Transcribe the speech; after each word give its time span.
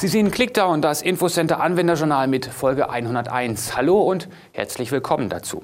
Sie 0.00 0.08
sehen 0.08 0.30
ClickDown, 0.30 0.80
das 0.80 1.02
Infocenter 1.02 1.60
Anwenderjournal 1.60 2.26
mit 2.26 2.46
Folge 2.46 2.88
101. 2.88 3.76
Hallo 3.76 4.00
und 4.00 4.30
herzlich 4.52 4.92
willkommen 4.92 5.28
dazu. 5.28 5.62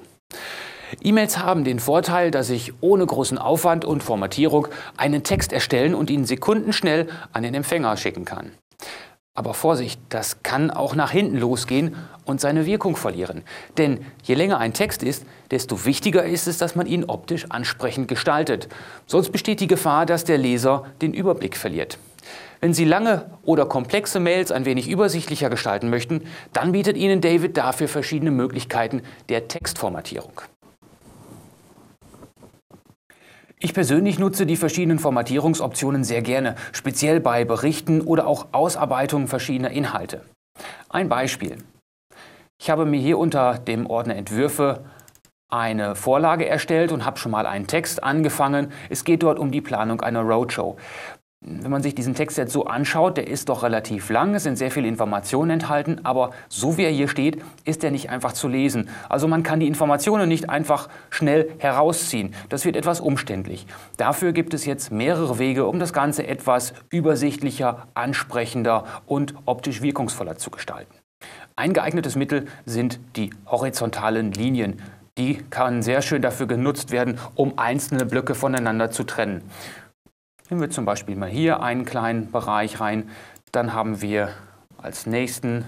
E-Mails 1.01 1.39
haben 1.39 1.63
den 1.63 1.79
Vorteil, 1.79 2.29
dass 2.29 2.51
ich 2.51 2.71
ohne 2.81 3.03
großen 3.03 3.39
Aufwand 3.39 3.83
und 3.83 4.03
Formatierung 4.03 4.67
einen 4.95 5.23
Text 5.23 5.53
erstellen 5.53 5.95
und 5.95 6.11
ihn 6.11 6.23
sekundenschnell 6.23 7.07
an 7.33 7.41
den 7.41 7.55
Empfänger 7.55 7.97
schicken 7.97 8.25
kann. 8.25 8.51
Aber 9.33 9.55
Vorsicht, 9.55 9.99
das 10.09 10.43
kann 10.43 10.69
auch 10.69 10.93
nach 10.93 11.09
hinten 11.09 11.39
losgehen 11.39 11.95
und 12.23 12.39
seine 12.39 12.67
Wirkung 12.67 12.95
verlieren. 12.95 13.41
Denn 13.79 14.05
je 14.21 14.35
länger 14.35 14.59
ein 14.59 14.73
Text 14.73 15.01
ist, 15.01 15.25
desto 15.49 15.83
wichtiger 15.83 16.23
ist 16.23 16.47
es, 16.47 16.59
dass 16.59 16.75
man 16.75 16.85
ihn 16.85 17.05
optisch 17.05 17.47
ansprechend 17.49 18.07
gestaltet. 18.07 18.69
Sonst 19.07 19.31
besteht 19.31 19.61
die 19.61 19.67
Gefahr, 19.67 20.05
dass 20.05 20.25
der 20.25 20.37
Leser 20.37 20.85
den 21.01 21.15
Überblick 21.15 21.57
verliert. 21.57 21.97
Wenn 22.59 22.73
Sie 22.73 22.85
lange 22.85 23.29
oder 23.43 23.65
komplexe 23.65 24.19
Mails 24.19 24.51
ein 24.51 24.65
wenig 24.65 24.89
übersichtlicher 24.89 25.49
gestalten 25.49 25.89
möchten, 25.89 26.23
dann 26.53 26.71
bietet 26.71 26.97
Ihnen 26.97 27.21
David 27.21 27.57
dafür 27.57 27.87
verschiedene 27.87 28.31
Möglichkeiten 28.31 29.01
der 29.29 29.47
Textformatierung. 29.47 30.41
Ich 33.59 33.73
persönlich 33.73 34.19
nutze 34.19 34.45
die 34.45 34.55
verschiedenen 34.55 34.99
Formatierungsoptionen 34.99 36.03
sehr 36.03 36.21
gerne, 36.21 36.55
speziell 36.73 37.19
bei 37.19 37.43
Berichten 37.43 38.01
oder 38.01 38.27
auch 38.27 38.47
Ausarbeitungen 38.51 39.27
verschiedener 39.27 39.71
Inhalte. 39.71 40.21
Ein 40.89 41.09
Beispiel. 41.09 41.57
Ich 42.59 42.69
habe 42.69 42.85
mir 42.85 42.99
hier 42.99 43.17
unter 43.17 43.57
dem 43.57 43.87
Ordner 43.87 44.15
Entwürfe 44.15 44.85
eine 45.49 45.95
Vorlage 45.95 46.47
erstellt 46.47 46.91
und 46.91 47.05
habe 47.05 47.17
schon 47.17 47.31
mal 47.31 47.45
einen 47.45 47.67
Text 47.67 48.03
angefangen. 48.03 48.71
Es 48.89 49.03
geht 49.03 49.23
dort 49.23 49.39
um 49.39 49.51
die 49.51 49.61
Planung 49.61 50.01
einer 50.01 50.21
Roadshow. 50.21 50.75
Wenn 51.41 51.69
man 51.69 51.83
sich 51.83 51.93
diesen 51.93 52.15
Text 52.15 52.37
jetzt 52.39 52.51
so 52.51 52.65
anschaut, 52.65 53.15
der 53.15 53.27
ist 53.27 53.49
doch 53.49 53.61
relativ 53.61 54.09
lang, 54.09 54.33
es 54.33 54.41
sind 54.41 54.57
sehr 54.57 54.71
viele 54.71 54.87
Informationen 54.87 55.51
enthalten, 55.51 56.01
aber 56.03 56.31
so 56.49 56.77
wie 56.77 56.83
er 56.83 56.89
hier 56.89 57.07
steht, 57.07 57.43
ist 57.63 57.83
er 57.83 57.91
nicht 57.91 58.09
einfach 58.09 58.33
zu 58.33 58.47
lesen. 58.47 58.89
Also 59.07 59.27
man 59.27 59.43
kann 59.43 59.59
die 59.59 59.67
Informationen 59.67 60.27
nicht 60.27 60.49
einfach 60.49 60.89
schnell 61.11 61.51
herausziehen. 61.59 62.33
Das 62.49 62.65
wird 62.65 62.75
etwas 62.75 62.99
umständlich. 62.99 63.67
Dafür 63.97 64.33
gibt 64.33 64.55
es 64.55 64.65
jetzt 64.65 64.91
mehrere 64.91 65.37
Wege, 65.37 65.67
um 65.67 65.77
das 65.77 65.93
Ganze 65.93 66.25
etwas 66.27 66.73
übersichtlicher, 66.89 67.87
ansprechender 67.93 68.83
und 69.05 69.35
optisch 69.45 69.83
wirkungsvoller 69.83 70.37
zu 70.37 70.49
gestalten. 70.49 70.95
Ein 71.55 71.73
geeignetes 71.73 72.15
Mittel 72.15 72.47
sind 72.65 72.99
die 73.15 73.29
horizontalen 73.45 74.31
Linien. 74.31 74.81
Die 75.19 75.35
kann 75.49 75.81
sehr 75.81 76.01
schön 76.01 76.21
dafür 76.21 76.47
genutzt 76.47 76.91
werden, 76.91 77.19
um 77.35 77.57
einzelne 77.57 78.05
Blöcke 78.05 78.35
voneinander 78.35 78.89
zu 78.89 79.03
trennen. 79.03 79.43
Nehmen 80.49 80.61
wir 80.61 80.69
zum 80.69 80.85
Beispiel 80.85 81.17
mal 81.17 81.29
hier 81.29 81.61
einen 81.61 81.83
kleinen 81.83 82.31
Bereich 82.31 82.79
rein. 82.79 83.09
Dann 83.51 83.73
haben 83.73 84.01
wir 84.01 84.33
als 84.77 85.05
nächsten 85.05 85.65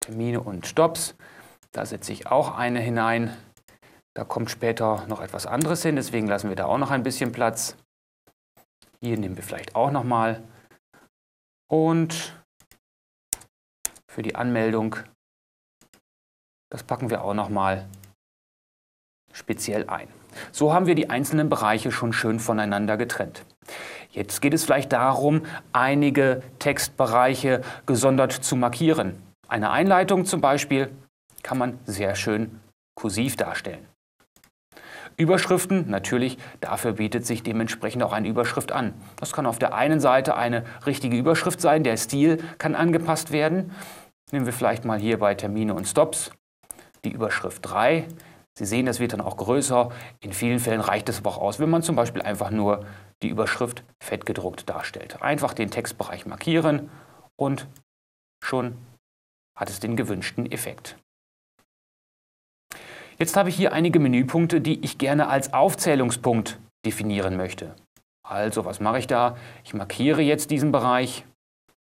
Termine 0.00 0.40
und 0.40 0.66
Stops. 0.66 1.14
Da 1.72 1.86
setze 1.86 2.12
ich 2.12 2.26
auch 2.26 2.56
eine 2.56 2.80
hinein. 2.80 3.34
Da 4.14 4.24
kommt 4.24 4.50
später 4.50 5.06
noch 5.06 5.22
etwas 5.22 5.46
anderes 5.46 5.82
hin, 5.82 5.96
deswegen 5.96 6.26
lassen 6.26 6.48
wir 6.48 6.56
da 6.56 6.66
auch 6.66 6.78
noch 6.78 6.90
ein 6.90 7.02
bisschen 7.02 7.32
Platz. 7.32 7.76
Hier 9.00 9.16
nehmen 9.16 9.36
wir 9.36 9.44
vielleicht 9.44 9.76
auch 9.76 9.90
noch 9.90 10.04
mal. 10.04 10.42
Und 11.70 12.36
für 14.08 14.22
die 14.22 14.34
Anmeldung, 14.34 14.96
das 16.70 16.82
packen 16.82 17.08
wir 17.08 17.22
auch 17.22 17.34
noch 17.34 17.48
mal 17.48 17.88
speziell 19.32 19.88
ein. 19.88 20.19
So 20.52 20.72
haben 20.72 20.86
wir 20.86 20.94
die 20.94 21.10
einzelnen 21.10 21.48
Bereiche 21.48 21.92
schon 21.92 22.12
schön 22.12 22.40
voneinander 22.40 22.96
getrennt. 22.96 23.44
Jetzt 24.10 24.42
geht 24.42 24.54
es 24.54 24.64
vielleicht 24.64 24.92
darum, 24.92 25.42
einige 25.72 26.42
Textbereiche 26.58 27.62
gesondert 27.86 28.32
zu 28.32 28.56
markieren. 28.56 29.22
Eine 29.48 29.70
Einleitung 29.70 30.24
zum 30.24 30.40
Beispiel 30.40 30.90
kann 31.42 31.58
man 31.58 31.78
sehr 31.84 32.14
schön 32.14 32.60
kursiv 32.94 33.36
darstellen. 33.36 33.86
Überschriften, 35.16 35.90
natürlich, 35.90 36.38
dafür 36.60 36.92
bietet 36.92 37.26
sich 37.26 37.42
dementsprechend 37.42 38.02
auch 38.02 38.12
eine 38.12 38.28
Überschrift 38.28 38.72
an. 38.72 38.94
Das 39.16 39.32
kann 39.32 39.46
auf 39.46 39.58
der 39.58 39.74
einen 39.74 40.00
Seite 40.00 40.36
eine 40.36 40.64
richtige 40.86 41.16
Überschrift 41.16 41.60
sein, 41.60 41.84
der 41.84 41.96
Stil 41.96 42.38
kann 42.58 42.74
angepasst 42.74 43.30
werden. 43.30 43.72
Nehmen 44.32 44.46
wir 44.46 44.52
vielleicht 44.52 44.84
mal 44.84 44.98
hier 44.98 45.18
bei 45.18 45.34
Termine 45.34 45.74
und 45.74 45.86
Stops 45.86 46.30
die 47.04 47.10
Überschrift 47.10 47.60
3. 47.62 48.06
Sie 48.60 48.66
sehen, 48.66 48.84
das 48.84 49.00
wird 49.00 49.14
dann 49.14 49.22
auch 49.22 49.38
größer. 49.38 49.90
In 50.20 50.34
vielen 50.34 50.58
Fällen 50.58 50.82
reicht 50.82 51.08
es 51.08 51.20
aber 51.20 51.30
auch 51.30 51.38
aus, 51.38 51.60
wenn 51.60 51.70
man 51.70 51.82
zum 51.82 51.96
Beispiel 51.96 52.20
einfach 52.20 52.50
nur 52.50 52.84
die 53.22 53.28
Überschrift 53.28 53.84
fettgedruckt 54.04 54.68
darstellt. 54.68 55.22
Einfach 55.22 55.54
den 55.54 55.70
Textbereich 55.70 56.26
markieren 56.26 56.90
und 57.36 57.68
schon 58.44 58.76
hat 59.56 59.70
es 59.70 59.80
den 59.80 59.96
gewünschten 59.96 60.44
Effekt. 60.52 60.98
Jetzt 63.18 63.34
habe 63.34 63.48
ich 63.48 63.56
hier 63.56 63.72
einige 63.72 63.98
Menüpunkte, 63.98 64.60
die 64.60 64.84
ich 64.84 64.98
gerne 64.98 65.28
als 65.28 65.54
Aufzählungspunkt 65.54 66.60
definieren 66.84 67.38
möchte. 67.38 67.74
Also, 68.22 68.66
was 68.66 68.78
mache 68.78 68.98
ich 68.98 69.06
da? 69.06 69.38
Ich 69.64 69.72
markiere 69.72 70.20
jetzt 70.20 70.50
diesen 70.50 70.70
Bereich 70.70 71.24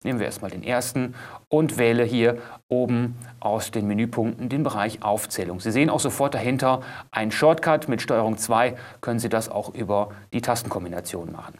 Nehmen 0.02 0.18
wir 0.18 0.24
erstmal 0.24 0.50
den 0.50 0.62
ersten 0.62 1.14
und 1.48 1.76
wähle 1.76 2.04
hier 2.04 2.38
oben 2.68 3.16
aus 3.38 3.70
den 3.70 3.86
Menüpunkten 3.86 4.48
den 4.48 4.62
Bereich 4.62 5.02
Aufzählung. 5.02 5.60
Sie 5.60 5.70
sehen 5.70 5.90
auch 5.90 6.00
sofort 6.00 6.32
dahinter 6.32 6.80
einen 7.10 7.30
Shortcut 7.30 7.86
mit 7.86 8.00
STRG 8.00 8.34
2, 8.34 8.76
können 9.02 9.18
Sie 9.18 9.28
das 9.28 9.50
auch 9.50 9.74
über 9.74 10.08
die 10.32 10.40
Tastenkombination 10.40 11.30
machen. 11.32 11.58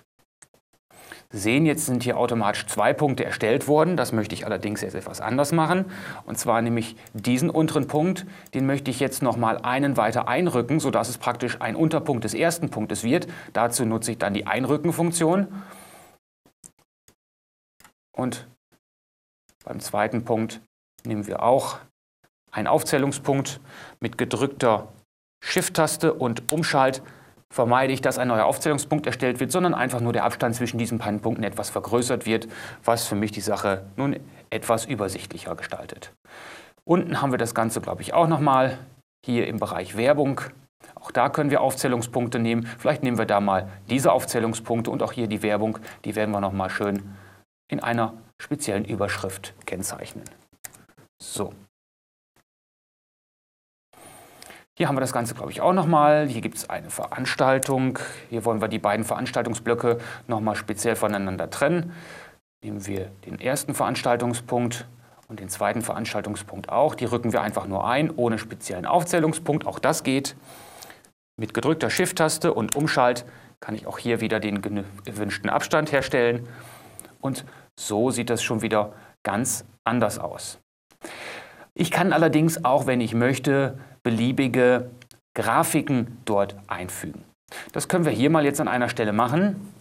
Sie 1.33 1.39
sehen, 1.39 1.67
jetzt 1.67 1.85
sind 1.85 2.03
hier 2.03 2.17
automatisch 2.17 2.67
zwei 2.67 2.95
Punkte 2.95 3.27
erstellt 3.27 3.69
worden. 3.69 3.97
Das 3.97 4.11
möchte 4.11 4.35
ich 4.35 4.47
allerdings 4.47 4.81
jetzt 4.81 4.95
etwas 4.95 5.21
anders 5.21 5.53
machen. 5.53 5.85
Und 6.25 6.39
zwar 6.39 6.61
nämlich 6.63 6.97
diesen 7.13 7.51
unteren 7.51 7.87
Punkt, 7.87 8.27
den 8.55 8.67
möchte 8.67 8.91
ich 8.91 8.99
jetzt 8.99 9.23
nochmal 9.23 9.59
einen 9.59 9.97
weiter 9.97 10.27
einrücken, 10.27 10.81
sodass 10.81 11.09
es 11.09 11.19
praktisch 11.19 11.61
ein 11.61 11.77
Unterpunkt 11.77 12.25
des 12.25 12.35
ersten 12.35 12.71
Punktes 12.71 13.05
wird. 13.05 13.29
Dazu 13.53 13.85
nutze 13.85 14.11
ich 14.13 14.19
dann 14.19 14.35
die 14.35 14.49
Einrückenfunktion. 14.49 15.47
Und 18.21 18.47
beim 19.65 19.81
zweiten 19.81 20.27
Punkt 20.27 20.61
nehmen 21.07 21.27
wir 21.27 21.43
auch 21.43 21.79
einen 22.53 22.67
Aufzählungspunkt 22.67 23.61
mit 23.99 24.19
gedrückter 24.19 24.93
Shift-Taste 25.43 26.13
und 26.13 26.53
Umschalt 26.53 27.03
vermeide 27.51 27.95
ich, 27.95 28.03
dass 28.03 28.19
ein 28.19 28.29
neuer 28.29 28.45
Aufzählungspunkt 28.45 29.07
erstellt 29.07 29.41
wird, 29.41 29.51
sondern 29.51 29.73
einfach 29.73 30.01
nur 30.01 30.13
der 30.13 30.25
Abstand 30.25 30.55
zwischen 30.55 30.77
diesen 30.77 30.99
beiden 30.99 31.21
Punkten 31.21 31.45
etwas 31.45 31.71
vergrößert 31.71 32.27
wird, 32.27 32.47
was 32.85 33.07
für 33.07 33.15
mich 33.15 33.33
die 33.33 33.41
Sache 33.41 33.87
nun 33.97 34.21
etwas 34.51 34.85
übersichtlicher 34.85 35.57
gestaltet. 35.57 36.13
Unten 36.85 37.23
haben 37.23 37.33
wir 37.33 37.39
das 37.39 37.55
Ganze, 37.55 37.81
glaube 37.81 38.03
ich, 38.03 38.13
auch 38.13 38.29
nochmal 38.29 38.77
hier 39.25 39.47
im 39.47 39.59
Bereich 39.59 39.97
Werbung. 39.97 40.43
Auch 40.95 41.11
da 41.11 41.31
können 41.31 41.51
wir 41.51 41.63
Aufzählungspunkte 41.63 42.39
nehmen. 42.39 42.67
Vielleicht 42.79 43.03
nehmen 43.03 43.17
wir 43.17 43.27
da 43.27 43.41
mal 43.41 43.71
diese 43.89 44.13
Aufzählungspunkte 44.13 44.91
und 44.91 45.03
auch 45.03 45.13
hier 45.13 45.27
die 45.27 45.43
Werbung. 45.43 45.79
Die 46.05 46.15
werden 46.17 46.33
wir 46.33 46.41
nochmal 46.41 46.69
schön 46.69 47.03
in 47.71 47.81
einer 47.81 48.15
speziellen 48.39 48.85
Überschrift 48.85 49.55
kennzeichnen. 49.65 50.25
So. 51.23 51.55
Hier 54.77 54.89
haben 54.89 54.97
wir 54.97 55.01
das 55.01 55.13
Ganze, 55.13 55.35
glaube 55.35 55.51
ich, 55.51 55.61
auch 55.61 55.75
nochmal. 55.75 56.27
Hier 56.27 56.41
gibt 56.41 56.57
es 56.57 56.71
eine 56.71 56.91
Veranstaltung. 56.91 57.99
Hier 58.31 58.45
wollen 58.45 58.61
wir 58.61 58.69
die 58.69 58.79
beiden 58.79 59.05
Veranstaltungsblöcke 59.05 59.99
nochmal 60.27 60.57
speziell 60.57 60.97
voneinander 60.97 61.51
trennen. 61.51 61.93
Nehmen 62.65 62.87
wir 62.87 63.11
den 63.27 63.41
ersten 63.41 63.75
Veranstaltungspunkt 63.75 64.87
und 65.29 65.39
den 65.39 65.49
zweiten 65.49 65.83
Veranstaltungspunkt 65.83 66.71
auch. 66.71 66.95
Die 66.95 67.05
rücken 67.05 67.33
wir 67.33 67.43
einfach 67.43 67.67
nur 67.67 67.87
ein, 67.87 68.11
ohne 68.11 68.39
speziellen 68.39 68.87
Aufzählungspunkt. 68.87 69.67
Auch 69.67 69.79
das 69.79 70.03
geht. 70.03 70.35
Mit 71.37 71.55
gedrückter 71.55 71.91
Shift-Taste 71.91 72.53
und 72.53 72.75
Umschalt 72.75 73.25
kann 73.61 73.75
ich 73.75 73.87
auch 73.87 73.99
hier 73.99 74.21
wieder 74.21 74.41
den 74.41 74.63
gewünschten 74.63 75.51
Abstand 75.51 75.93
herstellen. 75.93 76.49
Und 77.21 77.45
so 77.81 78.11
sieht 78.11 78.31
das 78.31 78.43
schon 78.43 78.63
wieder 78.63 78.93
ganz 79.23 79.65
anders 79.85 80.19
aus. 80.19 80.61
Ich 81.75 81.91
kann 81.91 82.13
allerdings 82.13 82.65
auch, 82.65 82.87
wenn 82.87 83.01
ich 83.01 83.15
möchte, 83.15 83.79
beliebige 84.03 84.91
Grafiken 85.35 86.19
dort 86.25 86.57
einfügen. 86.67 87.25
Das 87.73 87.89
können 87.89 88.05
wir 88.05 88.13
hier 88.13 88.31
mal 88.31 88.45
jetzt 88.45 88.61
an 88.61 88.69
einer 88.69 88.89
Stelle 88.89 89.13
machen. 89.13 89.73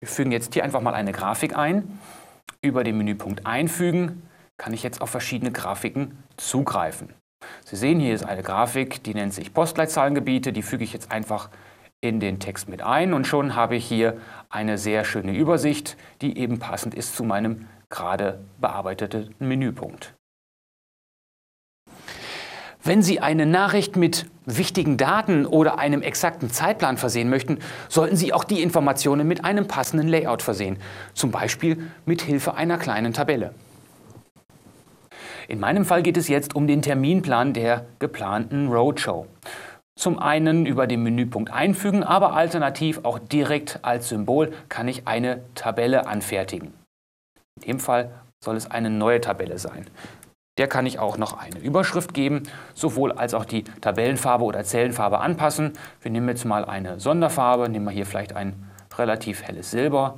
Wir 0.00 0.08
fügen 0.08 0.32
jetzt 0.32 0.54
hier 0.54 0.64
einfach 0.64 0.80
mal 0.80 0.94
eine 0.94 1.12
Grafik 1.12 1.56
ein. 1.56 2.00
Über 2.60 2.84
den 2.84 2.98
Menüpunkt 2.98 3.46
Einfügen 3.46 4.22
kann 4.56 4.72
ich 4.72 4.82
jetzt 4.82 5.00
auf 5.00 5.10
verschiedene 5.10 5.52
Grafiken 5.52 6.18
zugreifen. 6.36 7.14
Sie 7.64 7.76
sehen, 7.76 8.00
hier 8.00 8.14
ist 8.14 8.24
eine 8.24 8.42
Grafik, 8.42 9.04
die 9.04 9.14
nennt 9.14 9.34
sich 9.34 9.54
Postleitzahlengebiete. 9.54 10.52
Die 10.52 10.62
füge 10.62 10.84
ich 10.84 10.92
jetzt 10.92 11.12
einfach 11.12 11.50
in 12.00 12.20
den 12.20 12.38
Text 12.38 12.68
mit 12.68 12.82
ein 12.82 13.12
und 13.12 13.26
schon 13.26 13.54
habe 13.56 13.76
ich 13.76 13.86
hier 13.86 14.18
eine 14.50 14.78
sehr 14.78 15.04
schöne 15.04 15.34
Übersicht, 15.34 15.96
die 16.20 16.38
eben 16.38 16.58
passend 16.58 16.94
ist 16.94 17.16
zu 17.16 17.24
meinem 17.24 17.66
gerade 17.88 18.40
bearbeiteten 18.60 19.34
Menüpunkt. 19.38 20.14
Wenn 22.82 23.02
Sie 23.02 23.18
eine 23.18 23.46
Nachricht 23.46 23.96
mit 23.96 24.26
wichtigen 24.44 24.96
Daten 24.96 25.44
oder 25.44 25.78
einem 25.80 26.02
exakten 26.02 26.50
Zeitplan 26.50 26.98
versehen 26.98 27.28
möchten, 27.28 27.58
sollten 27.88 28.14
Sie 28.14 28.32
auch 28.32 28.44
die 28.44 28.62
Informationen 28.62 29.26
mit 29.26 29.44
einem 29.44 29.66
passenden 29.66 30.06
Layout 30.06 30.40
versehen, 30.40 30.78
zum 31.12 31.32
Beispiel 31.32 31.90
mit 32.04 32.22
Hilfe 32.22 32.54
einer 32.54 32.78
kleinen 32.78 33.12
Tabelle. 33.12 33.54
In 35.48 35.58
meinem 35.58 35.84
Fall 35.84 36.02
geht 36.02 36.16
es 36.16 36.28
jetzt 36.28 36.54
um 36.54 36.68
den 36.68 36.82
Terminplan 36.82 37.54
der 37.54 37.86
geplanten 37.98 38.68
Roadshow. 38.68 39.26
Zum 39.98 40.18
einen 40.18 40.66
über 40.66 40.86
den 40.86 41.02
Menüpunkt 41.02 41.50
einfügen, 41.50 42.04
aber 42.04 42.34
alternativ 42.34 43.00
auch 43.04 43.18
direkt 43.18 43.80
als 43.82 44.10
Symbol 44.10 44.52
kann 44.68 44.88
ich 44.88 45.08
eine 45.08 45.42
Tabelle 45.54 46.06
anfertigen. 46.06 46.74
In 47.56 47.66
dem 47.66 47.80
Fall 47.80 48.10
soll 48.44 48.56
es 48.56 48.70
eine 48.70 48.90
neue 48.90 49.22
Tabelle 49.22 49.58
sein. 49.58 49.86
Der 50.58 50.68
kann 50.68 50.86
ich 50.86 50.98
auch 50.98 51.16
noch 51.16 51.38
eine 51.38 51.58
Überschrift 51.58 52.12
geben, 52.12 52.42
sowohl 52.74 53.12
als 53.12 53.32
auch 53.32 53.46
die 53.46 53.64
Tabellenfarbe 53.64 54.44
oder 54.44 54.64
Zellenfarbe 54.64 55.20
anpassen. 55.20 55.72
Wir 56.02 56.10
nehmen 56.10 56.28
jetzt 56.28 56.44
mal 56.44 56.64
eine 56.64 57.00
Sonderfarbe, 57.00 57.68
nehmen 57.68 57.86
wir 57.86 57.92
hier 57.92 58.06
vielleicht 58.06 58.34
ein 58.34 58.70
relativ 58.96 59.42
helles 59.42 59.70
Silber. 59.70 60.16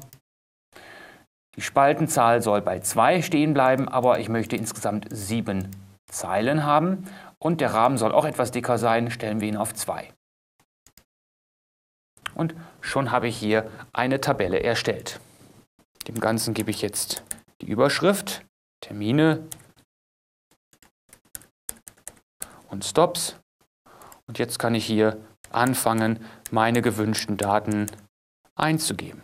Die 1.56 1.60
Spaltenzahl 1.60 2.42
soll 2.42 2.62
bei 2.62 2.80
2 2.80 3.22
stehen 3.22 3.54
bleiben, 3.54 3.88
aber 3.88 4.20
ich 4.20 4.28
möchte 4.28 4.54
insgesamt 4.54 5.06
7 5.10 5.68
Zeilen 6.08 6.64
haben. 6.64 7.06
Und 7.38 7.60
der 7.60 7.72
Rahmen 7.72 7.98
soll 7.98 8.12
auch 8.12 8.24
etwas 8.24 8.50
dicker 8.50 8.78
sein, 8.78 9.10
stellen 9.10 9.40
wir 9.40 9.48
ihn 9.48 9.56
auf 9.56 9.74
2. 9.74 10.12
Und 12.34 12.54
schon 12.80 13.10
habe 13.10 13.28
ich 13.28 13.36
hier 13.36 13.70
eine 13.92 14.20
Tabelle 14.20 14.62
erstellt. 14.62 15.20
Dem 16.06 16.20
Ganzen 16.20 16.54
gebe 16.54 16.70
ich 16.70 16.82
jetzt 16.82 17.22
die 17.60 17.66
Überschrift, 17.66 18.44
Termine 18.80 19.46
und 22.68 22.84
Stops. 22.84 23.36
Und 24.26 24.38
jetzt 24.38 24.58
kann 24.58 24.74
ich 24.74 24.86
hier 24.86 25.20
anfangen, 25.50 26.24
meine 26.50 26.82
gewünschten 26.82 27.36
Daten 27.36 27.86
einzugeben. 28.54 29.22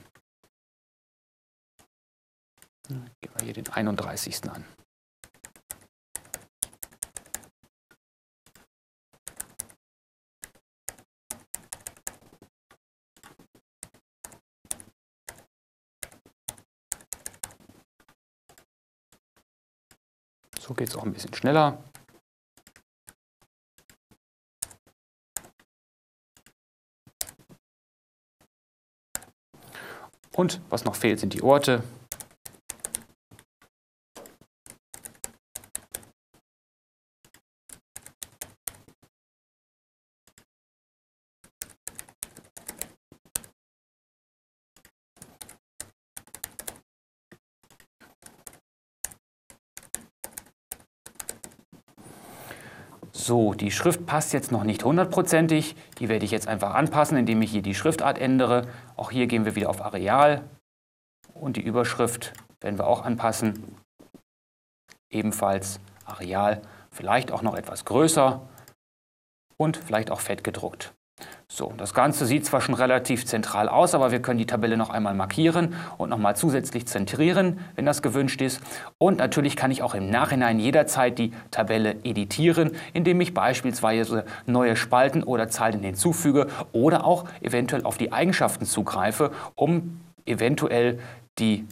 Gehen 2.89 3.33
wir 3.37 3.45
hier 3.45 3.55
den 3.55 3.69
31. 3.69 4.51
an. 4.51 4.65
So 20.67 20.73
geht 20.73 20.89
es 20.89 20.97
auch 20.97 21.03
ein 21.03 21.13
bisschen 21.13 21.35
schneller. 21.35 21.77
Und 30.33 30.63
was 30.71 30.87
noch 30.87 30.95
fehlt, 30.95 31.21
sind 31.21 31.35
die 31.35 31.43
Orte. 31.43 31.83
So, 53.27 53.55
die 53.55 53.71
Schrift 53.71 54.05
passt 54.05 54.35
jetzt 54.35 54.53
noch 54.53 54.65
nicht 54.65 54.85
hundertprozentig. 54.85 55.77
Die 55.99 56.11
werde 56.11 56.27
ich 56.27 56.31
jetzt 56.31 56.47
einfach 56.47 56.75
anpassen, 56.75 57.17
indem 57.17 57.41
ich 57.41 57.53
hier 57.53 57.63
die 57.63 57.75
Schriftart 57.75 58.19
ändere. 58.19 58.69
Auch 58.97 59.11
hier 59.11 59.27
gehen 59.27 59.47
wir 59.47 59.55
wieder 59.55 59.71
auf 59.71 59.81
Areal. 59.81 60.45
Und 61.33 61.57
die 61.57 61.63
Überschrift 61.63 62.35
werden 62.61 62.79
wir 62.79 62.87
auch 62.87 63.01
anpassen. 63.01 63.79
Ebenfalls 65.09 65.81
Areal, 66.05 66.61
vielleicht 66.91 67.33
auch 67.33 67.41
noch 67.41 67.55
etwas 67.55 67.87
größer 67.87 68.47
und 69.57 69.79
vielleicht 69.79 70.11
auch 70.11 70.21
fett 70.21 70.45
gedruckt. 70.45 70.93
So, 71.49 71.75
das 71.77 71.93
Ganze 71.93 72.25
sieht 72.25 72.47
zwar 72.47 72.63
schon 72.63 72.75
relativ 72.75 73.27
zentral 73.27 73.69
aus, 73.69 73.95
aber 73.95 74.11
wir 74.11 74.23
können 74.23 74.39
die 74.39 74.47
Tabelle 74.47 74.77
noch 74.77 74.91
einmal 74.91 75.15
markieren 75.15 75.75
und 75.99 76.09
nochmal 76.09 76.37
zusätzlich 76.37 76.87
zentrieren, 76.87 77.61
wenn 77.77 77.85
das 77.85 78.01
gewünscht 78.01 78.41
ist. 78.41 78.63
Und 78.99 79.19
natürlich 79.19 79.55
kann 79.55 79.71
ich 79.71 79.83
auch 79.83 79.95
im 79.95 80.09
Nachhinein 80.09 80.59
jederzeit 80.59 81.19
die 81.19 81.33
Tabelle 81.51 81.97
editieren, 82.03 82.73
indem 82.95 83.21
ich 83.21 83.35
beispielsweise 83.35 84.25
neue 84.47 84.75
Spalten 84.75 85.23
oder 85.23 85.49
Zeilen 85.49 85.83
hinzufüge 85.83 86.47
oder 86.73 87.05
auch 87.05 87.27
eventuell 87.43 87.85
auf 87.85 87.99
die 87.99 88.11
Eigenschaften 88.11 88.65
zugreife, 88.65 89.31
um 89.55 90.01
eventuell 90.25 90.99
die 91.39 91.67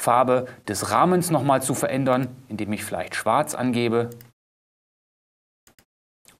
Farbe 0.00 0.46
des 0.66 0.90
Rahmens 0.90 1.30
nochmal 1.30 1.62
zu 1.62 1.74
verändern, 1.74 2.28
indem 2.48 2.72
ich 2.72 2.84
vielleicht 2.84 3.14
schwarz 3.14 3.54
angebe 3.54 4.10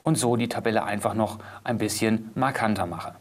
und 0.07 0.17
so 0.17 0.37
die 0.37 0.49
Tabelle 0.49 0.85
einfach 0.85 1.15
noch 1.15 1.39
ein 1.65 1.79
bisschen 1.79 2.31
markanter 2.35 2.87
mache. 2.87 3.17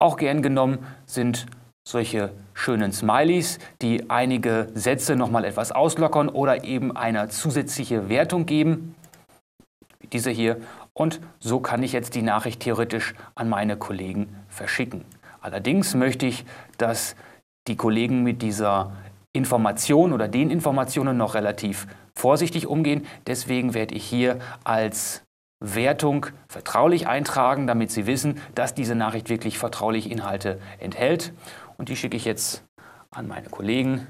Auch 0.00 0.16
gern 0.16 0.40
genommen 0.40 0.78
sind 1.04 1.46
solche 1.86 2.30
schönen 2.54 2.92
Smileys, 2.92 3.58
die 3.82 4.08
einige 4.08 4.68
Sätze 4.74 5.16
nochmal 5.16 5.44
etwas 5.44 5.72
auslockern 5.72 6.28
oder 6.28 6.62
eben 6.62 6.96
eine 6.96 7.28
zusätzliche 7.28 8.08
Wertung 8.08 8.46
geben, 8.46 8.94
wie 9.98 10.06
diese 10.06 10.30
hier. 10.30 10.60
Und 10.92 11.20
so 11.40 11.58
kann 11.58 11.82
ich 11.82 11.92
jetzt 11.92 12.14
die 12.14 12.22
Nachricht 12.22 12.60
theoretisch 12.60 13.14
an 13.34 13.48
meine 13.48 13.76
Kollegen 13.76 14.36
verschicken. 14.48 15.04
Allerdings 15.40 15.94
möchte 15.94 16.26
ich, 16.26 16.44
dass 16.76 17.16
die 17.66 17.76
Kollegen 17.76 18.22
mit 18.22 18.42
dieser 18.42 18.92
Information 19.32 20.12
oder 20.12 20.28
den 20.28 20.50
Informationen 20.50 21.16
noch 21.16 21.34
relativ 21.34 21.88
vorsichtig 22.18 22.66
umgehen. 22.66 23.06
Deswegen 23.26 23.74
werde 23.74 23.94
ich 23.94 24.04
hier 24.04 24.40
als 24.64 25.22
Wertung 25.60 26.26
vertraulich 26.48 27.06
eintragen, 27.06 27.66
damit 27.66 27.90
Sie 27.90 28.06
wissen, 28.06 28.40
dass 28.54 28.74
diese 28.74 28.94
Nachricht 28.94 29.28
wirklich 29.28 29.58
vertrauliche 29.58 30.08
Inhalte 30.08 30.60
enthält. 30.78 31.32
Und 31.76 31.88
die 31.88 31.96
schicke 31.96 32.16
ich 32.16 32.24
jetzt 32.24 32.64
an 33.10 33.26
meine 33.26 33.48
Kollegen. 33.48 34.06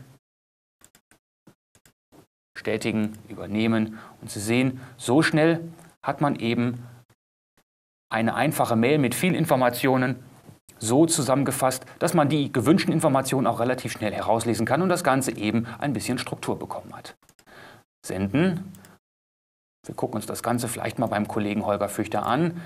Bestätigen, 2.54 3.16
übernehmen. 3.28 3.98
Und 4.20 4.30
Sie 4.30 4.40
sehen, 4.40 4.80
so 4.96 5.22
schnell 5.22 5.60
hat 6.02 6.20
man 6.20 6.36
eben 6.36 6.82
eine 8.10 8.34
einfache 8.34 8.76
Mail 8.76 8.98
mit 8.98 9.14
vielen 9.14 9.34
Informationen 9.34 10.16
so 10.78 11.06
zusammengefasst, 11.06 11.84
dass 11.98 12.14
man 12.14 12.28
die 12.28 12.52
gewünschten 12.52 12.92
Informationen 12.92 13.46
auch 13.46 13.60
relativ 13.60 13.92
schnell 13.92 14.12
herauslesen 14.12 14.64
kann 14.64 14.80
und 14.80 14.88
das 14.88 15.04
Ganze 15.04 15.36
eben 15.36 15.66
ein 15.78 15.92
bisschen 15.92 16.18
Struktur 16.18 16.58
bekommen 16.58 16.94
hat. 16.94 17.17
Senden. 18.08 18.72
Wir 19.86 19.94
gucken 19.94 20.16
uns 20.16 20.26
das 20.26 20.42
Ganze 20.42 20.68
vielleicht 20.68 20.98
mal 20.98 21.06
beim 21.06 21.28
Kollegen 21.28 21.64
Holger 21.64 21.88
Füchter 21.88 22.26
an. 22.26 22.60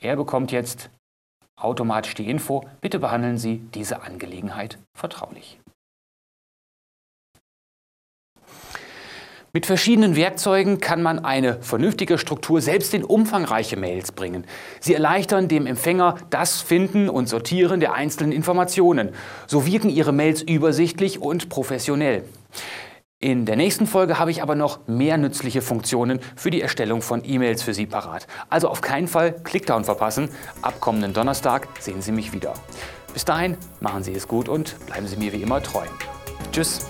Er 0.00 0.16
bekommt 0.16 0.52
jetzt 0.52 0.90
automatisch 1.56 2.14
die 2.14 2.28
Info, 2.28 2.68
bitte 2.80 2.98
behandeln 2.98 3.38
Sie 3.38 3.58
diese 3.74 4.02
Angelegenheit 4.02 4.78
vertraulich. 4.94 5.60
Mit 9.54 9.64
verschiedenen 9.64 10.14
Werkzeugen 10.14 10.78
kann 10.78 11.02
man 11.02 11.24
eine 11.24 11.62
vernünftige 11.62 12.18
Struktur 12.18 12.60
selbst 12.60 12.92
in 12.92 13.02
umfangreiche 13.02 13.78
Mails 13.78 14.12
bringen. 14.12 14.44
Sie 14.78 14.92
erleichtern 14.92 15.48
dem 15.48 15.66
Empfänger 15.66 16.16
das 16.28 16.60
Finden 16.60 17.08
und 17.08 17.30
Sortieren 17.30 17.80
der 17.80 17.94
einzelnen 17.94 18.32
Informationen. 18.32 19.10
So 19.46 19.64
wirken 19.64 19.88
Ihre 19.88 20.12
Mails 20.12 20.42
übersichtlich 20.42 21.22
und 21.22 21.48
professionell. 21.48 22.24
In 23.20 23.46
der 23.46 23.56
nächsten 23.56 23.86
Folge 23.86 24.18
habe 24.18 24.30
ich 24.30 24.42
aber 24.42 24.54
noch 24.54 24.86
mehr 24.86 25.16
nützliche 25.16 25.62
Funktionen 25.62 26.20
für 26.36 26.50
die 26.50 26.60
Erstellung 26.60 27.00
von 27.00 27.22
E-Mails 27.24 27.62
für 27.62 27.72
Sie 27.72 27.86
parat. 27.86 28.26
Also 28.50 28.68
auf 28.68 28.82
keinen 28.82 29.08
Fall 29.08 29.32
Clickdown 29.32 29.82
verpassen. 29.84 30.28
Ab 30.60 30.78
kommenden 30.80 31.14
Donnerstag 31.14 31.68
sehen 31.80 32.02
Sie 32.02 32.12
mich 32.12 32.34
wieder. 32.34 32.52
Bis 33.14 33.24
dahin 33.24 33.56
machen 33.80 34.04
Sie 34.04 34.12
es 34.12 34.28
gut 34.28 34.48
und 34.48 34.76
bleiben 34.86 35.06
Sie 35.08 35.16
mir 35.16 35.32
wie 35.32 35.42
immer 35.42 35.62
treu. 35.62 35.86
Tschüss. 36.52 36.86